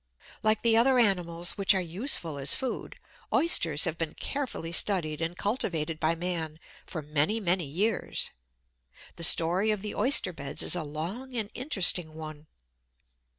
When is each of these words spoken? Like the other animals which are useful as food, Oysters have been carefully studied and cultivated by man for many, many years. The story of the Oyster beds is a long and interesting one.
Like 0.41 0.63
the 0.63 0.75
other 0.75 0.97
animals 0.97 1.59
which 1.59 1.75
are 1.75 1.79
useful 1.79 2.39
as 2.39 2.55
food, 2.55 2.95
Oysters 3.31 3.83
have 3.83 3.99
been 3.99 4.15
carefully 4.15 4.71
studied 4.71 5.21
and 5.21 5.37
cultivated 5.37 5.99
by 5.99 6.15
man 6.15 6.59
for 6.87 7.03
many, 7.03 7.39
many 7.39 7.65
years. 7.65 8.31
The 9.17 9.23
story 9.23 9.69
of 9.69 9.83
the 9.83 9.93
Oyster 9.93 10.33
beds 10.33 10.63
is 10.63 10.75
a 10.75 10.81
long 10.81 11.35
and 11.35 11.51
interesting 11.53 12.15
one. 12.15 12.47